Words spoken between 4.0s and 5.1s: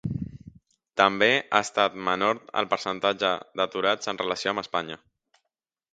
en relació amb Espanya.